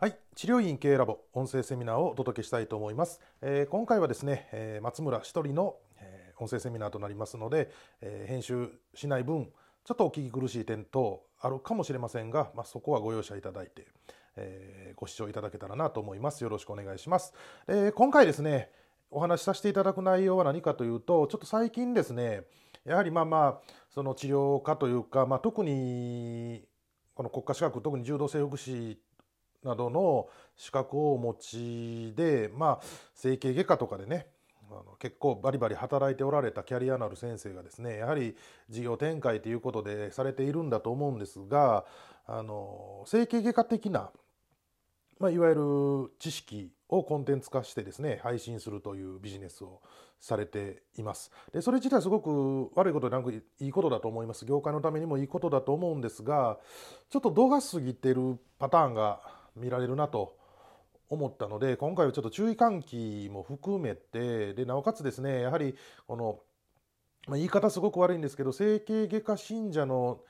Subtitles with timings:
[0.00, 3.20] はい、治療院経営ラボ音声セミナーをお届けしたいと思います。
[3.42, 9.52] えー今回はですね、えー松村一人の、えー音声セミナーとなりますので、えー編集しない分、
[9.84, 13.88] ちょっとお聞き苦しい点等あるかもしれませんが、まあ、そこはご容赦いただいて、
[14.36, 16.42] えーご視聴いただけたらなと思います。
[16.42, 17.34] よろしくお願いします。
[17.68, 18.70] えー今回ですね、
[19.10, 22.44] お話しさせていただく内容は何かというと、ちょっと最近ですね、
[22.86, 26.64] やはりまあまあ、その治療家というか、まあ、特に
[27.12, 28.98] この国家資格、特に柔道整復師
[29.64, 34.26] などの資格をお持ちで、まあ、整形外科とかでね
[34.70, 38.36] あの結構バリバリ働いておられたキャリアのある先生がですねやはり
[38.68, 41.84] 事業展開ということでされているんだと思うんですが
[42.26, 44.10] あの整形外科的な、
[45.18, 49.80] まあ、いわゆる知識をコンテンツ化してですね配信するというビジネスを
[50.20, 51.30] されています。
[51.52, 54.44] でそれ自体すごく悪いことでなくいいことだと思います。
[54.44, 56.58] 業界のためにもいいことだと思うんですが
[57.08, 59.20] ちょっと度が過ぎてるパターンが
[59.56, 60.36] 見られるなと
[61.10, 65.74] 思ったので今回はちょっと注意喚起も含めてでなおかつですねやはり
[66.06, 66.38] この、
[67.26, 70.20] まあ、言い方すごく悪いんですけど整形外科信者の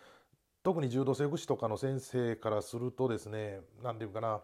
[0.62, 4.41] 特に柔道整復師とかの先生からするとですね何て言うかな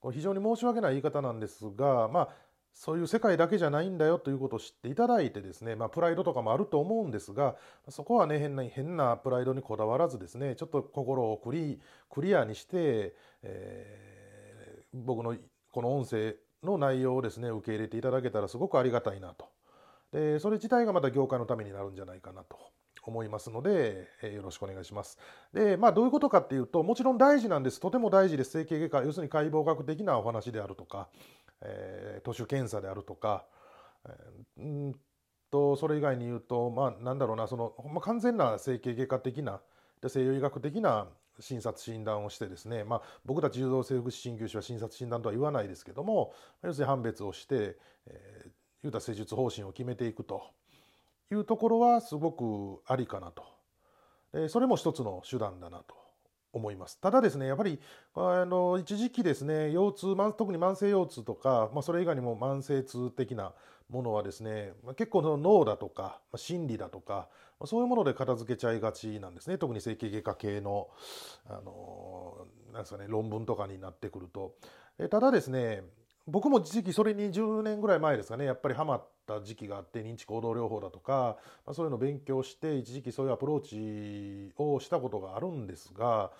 [0.00, 2.28] これ非常に申し訳ない言い方なんですがまあ
[2.72, 7.54] そういう世界だけじゃないんだよということを知っていただいてですね、まあ、プライドとかもあると思うんですが
[7.88, 14.13] そこはね変な変なプライドにこだわらずですねちょっと心をクリクリアにして、えー
[14.94, 15.36] 僕の
[15.70, 19.46] この音声の内容をですね受け入れていただけたらすごくありがたいなと
[20.12, 22.56] でそれ自体がまた業界のためになるんじゃないかなと
[23.06, 25.18] 思いますので、えよろしくお願いします。
[25.52, 27.80] で、まあどういうことかっていうと、もちろん大事なんです。
[27.80, 28.52] とても大事です。
[28.52, 31.08] 整形外科、要するに解剖学的なお話であるとか、
[31.60, 33.44] えー、徒手検査であるとか、
[34.06, 34.94] えーうん
[35.50, 39.60] と、それ以外に言うと、まあなんだろうな、その、まあ、完全な整形外科的な、
[40.06, 41.08] 西洋医学的な
[41.40, 46.32] 診察診断をしてですね、まあ、僕たち柔道整復師鍼灸師は診察診断とは言わないですけども
[46.62, 47.76] 要するに判別をして、
[48.06, 48.50] えー、
[48.82, 50.42] 言うた施術方針を決めていくと
[51.32, 53.44] いうところはすごくありかなと、
[54.48, 56.03] それも一つの手段だなと。
[56.54, 57.78] 思いますただですねやっぱり
[58.14, 63.52] あの一時期ですね腰痛特に慢性腰痛とか、まあ、それ以外にも慢性痛的な
[63.90, 67.28] ものはですね、結構の脳だとか、心理だとか、
[67.64, 70.88] そういうもので片付けちゃいがちなんですね特に整形外科系の、
[71.48, 74.54] あのなんですかね、論文とかになってくると。
[74.98, 75.82] えただですね
[76.26, 78.44] 僕も時期それに10年ぐらい前ですかね。
[78.44, 81.36] やっぱりハマった時期があって認知行動療法だとか、
[81.66, 86.30] まあ、そういうのを勉強して一時期そういうアプローチをしたことがあるんですが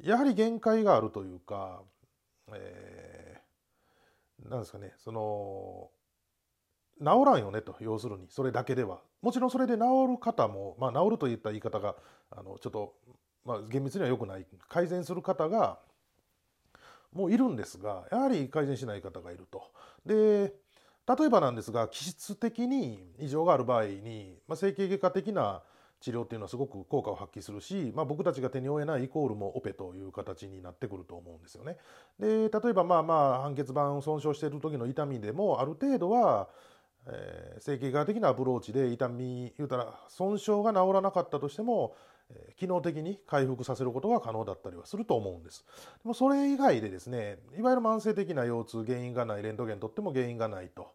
[0.00, 1.82] やはり限界があるというか、
[2.52, 3.46] えー
[4.44, 4.92] なんですかね。
[4.98, 5.90] その
[7.00, 8.26] 治らんよねと要するに。
[8.28, 9.00] それだけでは。
[9.22, 11.96] もちろんそれで治る方も、まあ、治るといった言い方が
[12.30, 12.94] あのちょっと、
[13.44, 14.46] まあ、厳密には良くない。
[14.68, 15.78] 改善する方が
[17.16, 19.62] もういるんですがやはり改善しない方がいると。
[20.04, 20.52] で
[21.18, 25.62] 例えばなんですが気質的に異常がある場合に、まあ、整形外科的な
[26.00, 31.76] 治療っていうのはすごく効果を発揮するし、まあ、僕たちが手に負えないイコールもオペという形になってくると思うんですよね。
[32.18, 36.48] で例えばまあまあ半月板を損傷している時の痛みでもある程度は、
[37.06, 41.96] えー整形外的なアプローチで痛み言うたら損傷が治らなかったとしても、
[42.30, 45.64] えー機能的に回復させることが可能だったりはすると思うんです。
[46.02, 50.88] でもそれ以外でですねいわゆる慢性的な腰痛原因がないレントゲンとっても原因がないと。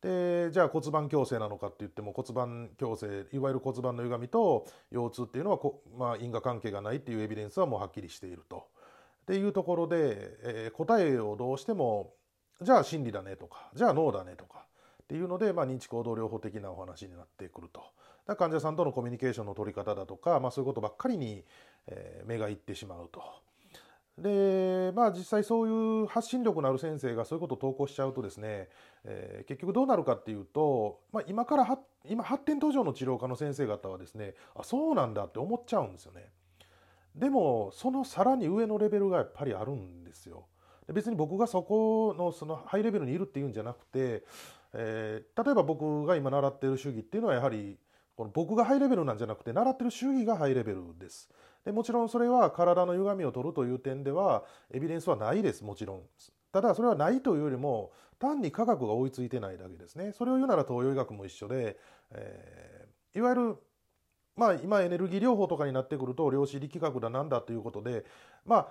[0.00, 8.66] でじゃあ骨盤矯正なのかって言っても骨盤矯正いわゆる骨盤の歪みと腰痛っていうのはこ、まあ、因果関係がないっていうエビデンスはもうはっきりしていると。
[9.22, 12.14] っていうところで、えー答えをどうしても
[12.60, 14.64] じゃあ心理だねとかじゃあ脳だねとか
[15.02, 17.82] っていうので、まあ、認知行動療法的なお話になってくると。
[18.26, 21.44] だ患者さんとのコミュニケーションの取り方だとか、まあ、そういうことばっかりに、
[21.88, 23.22] えー目がいってしまうと。
[24.16, 28.68] でまあ実際そういう発信力のある先生がそういうことを投稿しちゃうとですね、
[29.04, 36.30] えー結局どうなるかっていうと、まあ、今から今発展途上の治療科の先生方はですねあそうなんだって思っちゃうんですよね。
[37.16, 40.46] でもそのさらに上のレベルがやっぱりあるんですよ。
[40.92, 44.24] 別に僕がそこのそのハイレベルにいるっていうんじゃなくて、
[44.74, 47.78] えー例えば僕が今習っている主義っていうのはやはり
[48.16, 51.28] この僕がハイレベルなんじゃなくて習ってる主義がハイレベルです。
[51.64, 56.02] でもちろんそれは体の歪みを取るという点ではエビデンスはないですもちろん。
[56.52, 60.12] ただそれはないというよりも単に科学が追いついてないだけですね。
[60.12, 61.76] それを言うなら東洋医学も一緒で、
[62.10, 63.56] えーいわゆる
[64.36, 68.04] まあ今エネルギー療法とかになってくると量子力学だなんだということで
[68.46, 68.68] まあ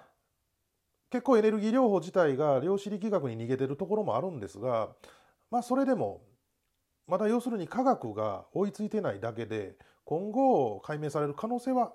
[1.12, 4.90] 結構エネルギー療法自体が量子力学に逃げてるところもあるんですが
[5.52, 6.22] まあそれでも
[7.08, 9.76] まだ要するに科学が追いついてないだけで
[10.06, 11.94] 今後解明される可能性は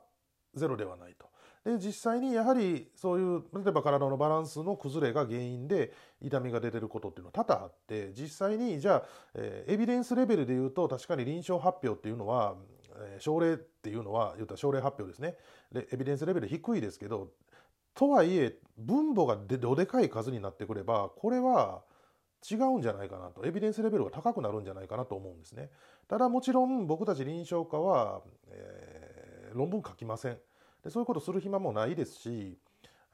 [0.55, 1.26] ゼロではないと。
[1.64, 5.93] で実際にやはりそういう例えば体のバランスの崩れが原因で
[6.23, 9.03] 痛みが出てることっていうのは多々あって実際にじゃあ、
[9.35, 12.55] えー、エビデンスレベルで言うと確かに臨床発表っていうのは、
[13.00, 15.35] えー、症例っていうのは言ったら症例発表ですね
[15.73, 17.31] でエビデンスレベル低いですけど
[17.94, 21.82] とはいえ分母がどでかい数になってくればこれは
[22.48, 25.70] 違うんじゃないかなとエビデンスレベルが高くなるんじゃないかなと思うんですね
[26.08, 30.38] ただもちろん僕たち臨床家は、えー、論文書きません
[30.84, 32.58] でそういうことする暇もないですし、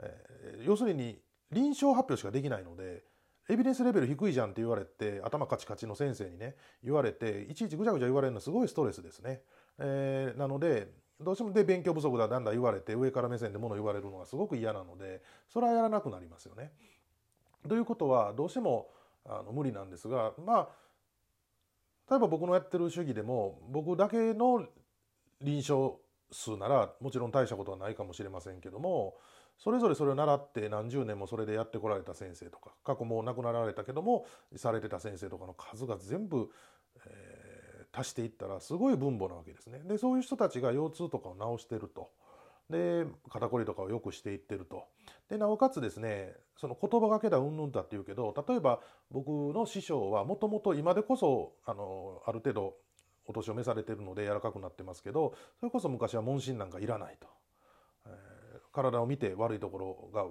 [0.02, 1.20] えー、要するに
[1.50, 3.04] 臨床発表しかできないので
[3.48, 9.42] エビデンスレベル低いじゃんって言われて頭カチカチの先生にね言われていちいちぐちゃぐちゃ言われるのすごいストレスですね。
[9.78, 10.88] えー、なので
[11.20, 16.72] どうしてもで勉強不足だだんだん言われて上から目線でもの言われるのがすごく嫌なのでそれはやらなくなりますよね。
[17.68, 18.90] ということはどうしても
[19.26, 20.68] あの無理なんですがまあ
[22.10, 24.66] 例えば僕のやってる主義でも僕だけの
[25.40, 25.96] 臨床
[26.30, 29.16] 数ならもちろん大したことはないかもしれませんけども
[29.58, 34.26] それぞれそれを習って何十年もそれでやってこられた先生とか過去もう亡くなられたけども
[34.56, 36.50] されてた先生とかの数が全部、
[37.06, 39.80] えー、足していったらすごい分母なわけですね。
[39.84, 42.10] でそういう人たちが腰痛とかを治してると。
[42.72, 44.86] で肩こりとかをよくしていってると。
[45.28, 48.80] でなおかつですねその言葉がけだうんぬんだっていうけど例えば
[49.10, 52.74] 僕の師匠はもともと今でこそあのある程度
[53.26, 57.28] お年を召されてるので柔らかくなってますけどそれこそ昔は問診なんかいらないと、
[58.06, 60.26] えー、体を見て悪いところが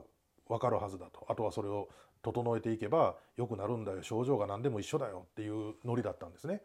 [0.47, 1.87] 分かるはずだとあとはそれを
[2.21, 6.61] 整えていけば良くなるんだよ症状が何でも一緒だよっていうノリだったんですね。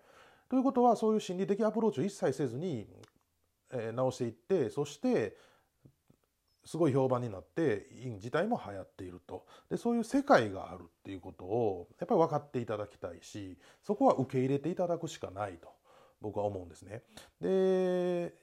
[0.48, 2.86] ということはそういう心理的アプローチを一切せずに、
[3.72, 5.36] えー、直していってそして
[6.66, 15.68] すごい評判になって院自体も流行っているとでそういう世界があるっていうことをやっぱり分かっていただきたいしそこは受け入れていただくしかないと
[16.20, 17.02] 僕は思うんですね。
[17.40, 18.34] で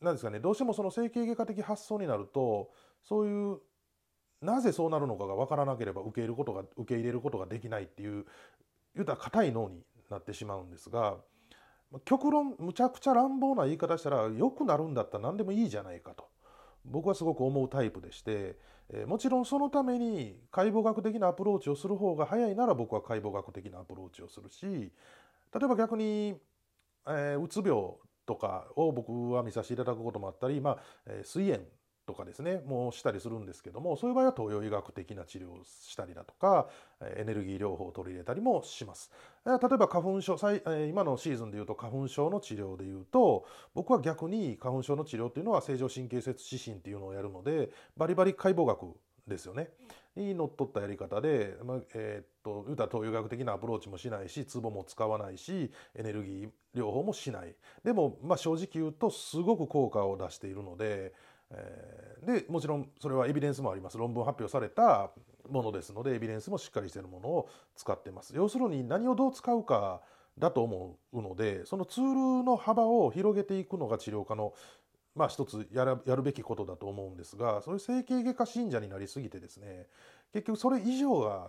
[0.00, 2.70] なんですかねどうしてもその整形外科的発想になると
[3.02, 3.58] そういう
[4.42, 8.24] なぜそうなるのかが分からなければ受け入れることが受け入れることができないっていう
[8.94, 11.16] 言うたら硬い脳になってしまうんですが
[12.04, 16.24] 極論むちゃくちゃ乱暴な言い方したら良くなるんだったら何でもいいじゃないかと
[16.84, 18.56] 僕はすごく思うタイプでして、
[18.92, 26.36] えもちろんそのために解剖学的なアプローチをする方が早いなら僕は解剖学的なアプローチをするし例えば逆に
[27.06, 27.72] えー、うつ病
[28.26, 31.62] とかを僕は見させていただくこともあったり、まあえー、水炎
[32.10, 36.68] とかですねもうしたりするんですけどもそういう場合は東洋医学的な治療をしたりだとか
[37.00, 39.12] エネルギー療法を取り入れたりもします。
[39.46, 40.36] 例えば花粉症
[40.88, 48.86] 今のシーズンでいうと花粉症の治療でいうと僕は逆に花粉症の治療っていうのは正常神経節指針っていうのをやるのでバリバリ解剖学
[49.26, 49.70] ですよね。
[50.16, 57.54] にのっとったやり方で、まあ、えー、っと言うたら東洋医学的なアプローチもしないしツボも使わないしエネルギー療法もしない
[57.84, 61.12] でも、まあ、正直言うとすごく効果を出しているので、
[61.52, 65.10] え、でもちろんそれはエビデンスもあります論文発表された
[65.48, 70.00] ものですのでエビデンスもしっかりしているものを使ってます要するに何をどう使うか
[70.38, 74.54] だと思うのでそのツールの幅を広げていくのが治療家の
[75.14, 79.86] まあ一つやるやるべきことだと思うんですがそういう整形外科信者になりすぎてですね
[80.32, 81.48] 結局それ以上が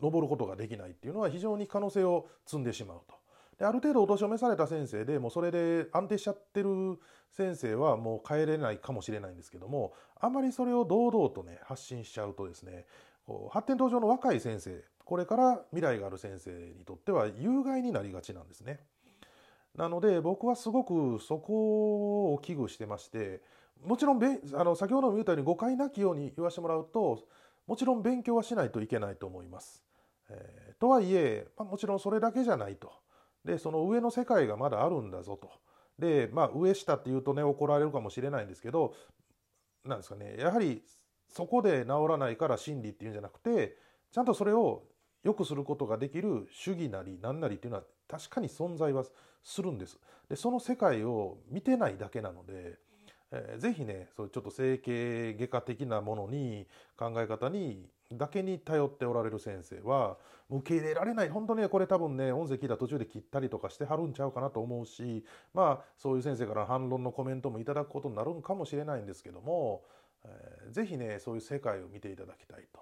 [0.00, 3.23] 登ることができないっていうのは非常に可能性を積んでしまうと。
[3.58, 6.98] である程度お年を召された先生でもうそれで安定しちゃってる
[7.30, 12.86] 先生はもう帰れないかもしれないんですけどもあまりそれを堂々とね発信しちゃうとですね
[13.26, 18.80] こう発展途上の若い先生これから未来がある先生にとっては有害になりがちなんですね。
[19.76, 23.42] なので僕はすごくそこを危惧してまして
[23.84, 27.24] もちろんあの先ほども言ったように誤解なきように言わせてもらうと
[27.66, 29.82] もちろん勉強はしないといけないと思います。
[30.30, 32.92] えー、とはいえ、まあ、もちろんそれだけじゃないと。
[33.44, 35.50] でその上の世界がまだあるんだぞと。
[35.98, 38.94] でまあ上下っていうとね怒られるかもしれないんですけど
[39.84, 40.82] なんですかねやはり
[41.28, 43.76] そこで治らないから真理っていうんじゃなくて
[44.10, 44.84] ちゃんとそれを
[45.22, 49.04] 良くすることができる主義なり何なりっていうのは確かに存在は
[49.42, 49.98] するんです。
[50.28, 52.78] でその世界を見てないだけなので、
[53.30, 60.16] えー、ぜひねそうちょっと整形外科的なものに考え方にだけに頼っておられる先生は
[60.50, 69.84] 受け入れられない本当にこれ多分ね音声聞いた途中で切ったりとかしてはるんちゃうかなと思うしまあそういう先生から反論のコメントもいただくことになるんかもしれないんですけども、
[70.24, 72.80] えー、ぜひねそういう世界を見ていただきたいと。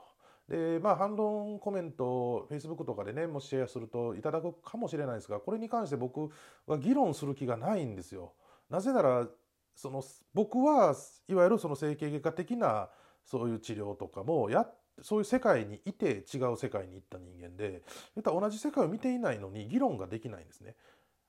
[0.48, 6.30] でまあ反論コメントを Facebook とかでねもしシェアするといただくかもしれないですがこれに関して僕
[6.66, 8.32] は議論する気がないんですよ。
[8.68, 9.26] なぜなら
[9.74, 10.02] その
[10.34, 10.94] 僕は
[11.28, 12.88] いわゆるその整形外科的な
[13.24, 14.66] そういう治療とかもや
[15.00, 17.82] そういう世界にいて違う世界に行った人間で
[18.24, 20.76] 同じ世界を見ていないのに議論ができないんですね。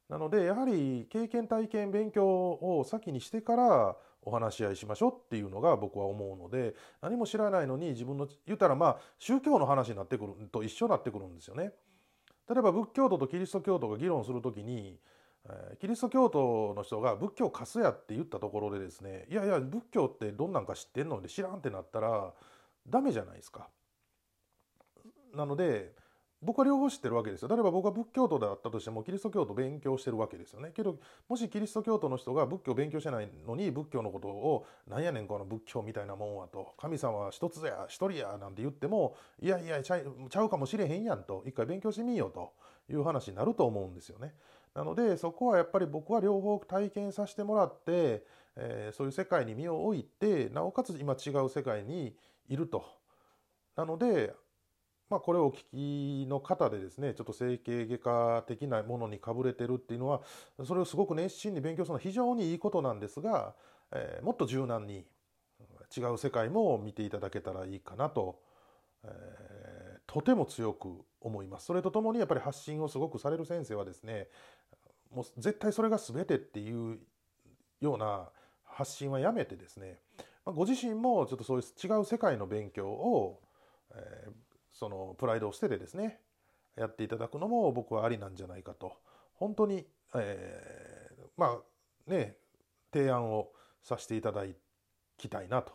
[0.10, 11.72] なのでやはり経験体験勉強を先にしてからお話し合いしましょうっていうのが僕は思うので何も知らないのに自分の言ったらまあ宗教の話になってくると一緒になってくるんですよね。
[12.50, 15.00] 例えば仏教徒とキリスト教徒が議論するときに
[15.80, 22.34] キリスト教徒の人が仏教貸すやって言ったところでですねいやいや仏教ってどんなんか知ってんので知らんってなったら
[22.88, 23.70] ダメじゃないですか。
[25.34, 25.96] なので
[26.44, 27.48] 僕は両方知ってるわけですよ。
[27.48, 30.72] 例えば僕は仏教徒であったとしてもキリスト教徒勉強してるわけですよね。
[30.76, 31.00] けど
[31.30, 42.52] もしキリスト教徒の人が仏教勉強してないのに仏教のことをなんやねんこの仏教みたいなもんはと神様は一つや一人やなんて言ってもいやいやちゃちゃうかもしれへんやんと一回勉強してみようと
[42.90, 44.34] いう話になると思うんですよね。
[44.76, 48.26] なのでそこはやっぱり僕は両方体験させてもらって、
[48.58, 52.16] えー、そういう世界に身を置いてなおかつ今違う世界に
[52.50, 52.86] いると。
[53.76, 54.34] なので
[55.14, 60.22] まあ、これをお聞きの方でですねちょっと整形外科的なものにかぶれてるっていうのは
[60.66, 63.54] それをすごく熱心に勉強するのは非常にいいことなんですが、
[63.92, 65.06] えー、もっと柔軟に
[65.96, 68.40] 違う世界も見ていただけたらいいかなと、
[69.04, 69.12] えー、
[70.08, 70.90] とても強く
[71.22, 71.68] 思います。
[71.68, 74.30] それとともにやっぱり発信をすごくされる先生はですね
[75.14, 76.98] もう絶対それが全てっていう
[77.82, 78.30] ような
[78.64, 80.00] 発信はやめてですね
[80.46, 83.42] まあご自身もちょっとそういう違う世界の勉強を、
[83.96, 84.32] えー、
[84.72, 86.20] そのプライドを捨ててですね
[86.76, 88.94] やっていただくのも僕はありなんじゃないかと
[89.36, 89.86] 本当に、
[90.16, 92.38] えー、まあね
[92.92, 93.50] 提案を
[93.82, 94.44] させていただ
[95.18, 95.74] きたいなと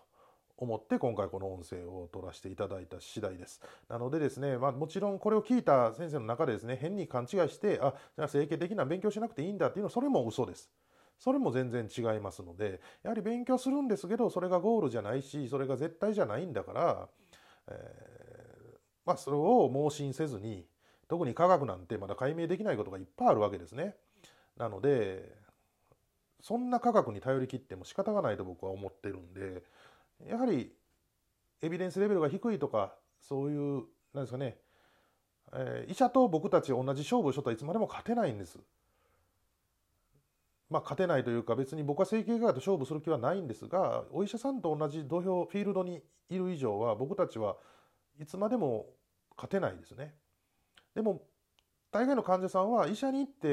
[0.57, 3.61] 思って今回この音声を取らせていただいた次第です。
[3.89, 10.69] なのでですね、まあ、もちろんこれを聞いた先生の中でですね変に勘違いしてあじゃあ整形的な勉強しなくていいんだっていうのはそれも嘘です。
[11.19, 17.09] それも全然違いますのでやはり勉強するんですけどそれがゴールじゃないしそれが絶対じゃないんだから、
[17.69, 18.29] えー
[19.05, 20.67] まあ、それを盲信せずに
[21.09, 23.95] 特に科学なんてまだ解明できないことがいっぱいあるわけですね。
[24.59, 25.35] なので
[26.41, 29.63] そんな科学に頼りきっても仕方がないと僕は思ってるんで
[30.29, 30.73] やはり
[31.63, 33.85] エビデンスレベルが低いとかそういう
[34.15, 34.59] なんですかね、
[35.53, 38.59] えー、医者と僕たち同じ勝負をしとったらいつまでも勝てないんです。
[40.71, 47.57] まあ、勝てないというか別に僕は整形外科と勝負する気はないんですがお医者さんと同じ土俵フィールドにいる以上は僕たちは
[48.21, 48.87] いつまでも
[49.37, 50.15] 勝てないですね。
[50.95, 51.23] でも
[51.91, 53.49] 大概の患者さんは医者に行って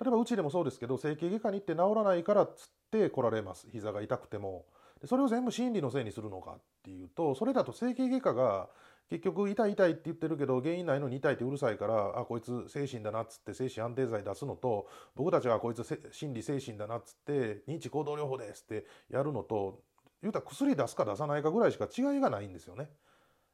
[0.00, 4.64] 例えばうちでもそうですけど整形外科に行って治らないからっつって来られます膝が痛くても
[5.04, 8.68] それを全部心理のせいにするのかっていうとそれだと整形外科が
[9.10, 19.80] 結局痛い痛いって言ってるけど原因ないのに痛いってうるさいからあこいつ精神だなっつって精神安定剤出すのと僕たちはこいつ心理精神だなっつって認知行動療法ですってやるのと
[20.22, 22.88] 言うたら薬出すか出さないかぐらいしか違いがないんですよね。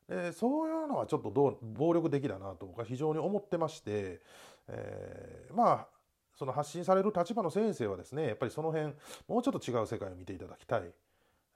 [0.09, 4.21] でそういうのはちょっとどう暴力的だなと僕は非常に思ってまして、
[4.69, 5.89] えー、まあ
[6.37, 8.93] その発信される立場の先生はですねやっぱりその辺
[9.27, 10.83] もうちょっと違う世界を見ていただきたい、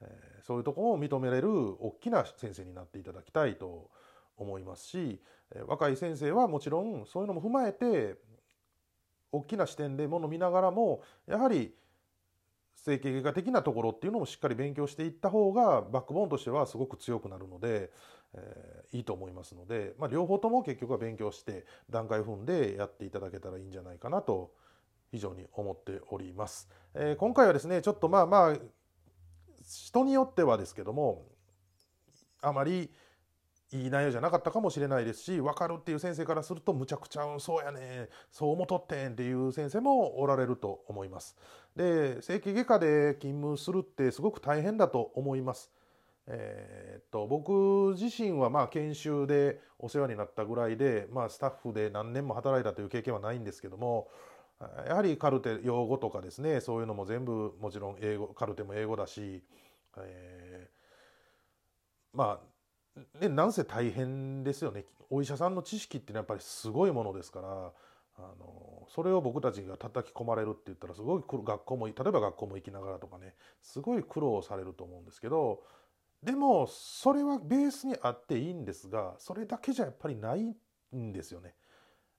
[0.03, 3.91] えー、そういうところを認めれる大きな先生になっていただきたいと
[4.37, 5.21] 思いますし
[5.55, 8.17] え若い先生はもちろんそういうのも踏まえて
[9.33, 11.75] 大きな視点でもの見ながらもやはり
[12.75, 17.91] 整形外科的なところっていうのもしっかり勉強していった方がバックボーンとしてはすごく強くなるので、
[18.35, 24.53] えー、いいと思いますので、まあ、両方とも結局は勉強して段階踏んでやっていただけたらいいんじゃないかなと
[25.11, 26.71] 非常に思っております。
[26.95, 28.57] えー、今回はですねちょっとまあまあ
[29.79, 31.27] 人によってはですけども
[32.43, 32.91] あまり
[33.73, 41.37] いい内容じゃなかったかもしれないですし分かるっていう先生からするとむちゃくちゃそうやねそう思とってんっていう先生もおられると思います。
[41.77, 45.71] で整形外科で勤務するってすごく大変だと思います。
[46.27, 54.09] えー、っと僕自身はまあ研修でお世話になったぐらいで、まあ、スタッフで何年も働いたという経験はないんですけども
[54.87, 59.43] やはりカルテ用語とかですねそういうのも全部もちろん英語カルテも英語だし、
[59.99, 62.41] えー、ま
[62.97, 67.73] あねなんせ大変ですよねお医者さんの知識っていうのはやっぱりすごいものですから
[68.19, 75.63] あのそれを僕たちが叩き込まれるって言ったらすごい学校も例えば学校も行きながらとかねすごい苦労されると思うんですけど
[76.23, 80.55] でもそれはベースにあっていいんですがそれだけじゃやっぱりない
[80.95, 81.55] んですよね。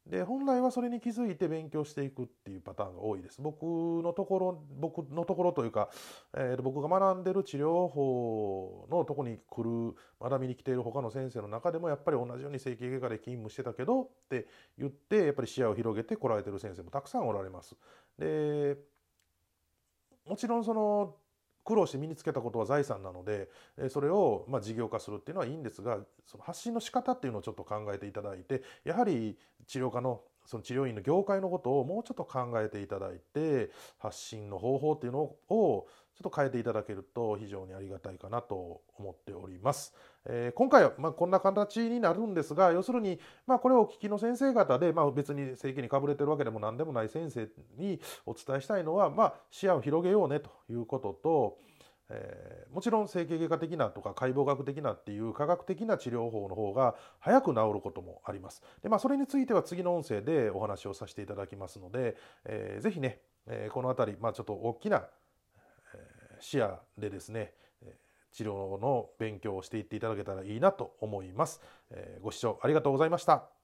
[0.05, 3.41] で本来はそれに気づいて勉強していくっていうパターンが多いです。
[3.41, 5.89] 僕のところ僕のところというか、
[6.36, 17.75] えー、僕が学んでる治療法のとこに来る学びに来ている他の先生の中でもやっぱり同じように整形外科で勤務してたけどって言ってやっぱり視野を広げて来られてる先生もたくさんおられます。
[18.17, 18.77] で
[20.27, 21.15] もちろんその
[21.63, 23.50] 苦労して身につけたことは財産なので
[23.89, 29.38] それをま事業化するっていうのはいいんですがその発信の仕方っていうのをちょっと考えていただいてやはり
[29.68, 39.94] 治療科のその治療院の業界のことをもうちょっと考えていただいて発信の方法っていうのをちょっと変えていただけると非常にありがたいかなと思っております。
[40.25, 51.58] えー、今回はまあこんな形になるんですが要するにまあこれをお聞きの先生方でまあ別に正規にかぶれてるわけでも何でもない先生にお伝えしたいのはまあ視野を広げようねということと
[52.12, 58.62] えー、もちろん整形外科的なとか解剖学的なっていう科学的な治療法の方が早く治ることもあります。
[58.84, 65.08] でまあ、それについては次の音声でお話をさせていただきますので、えー、ぜひね、えー、この辺り、まあ、ちょっと大きな、
[66.41, 67.53] 視野でですね
[68.31, 71.62] 治療の勉強をしていっていただけたらいいなと思います。
[71.89, 73.61] えご視聴ありがとうございました。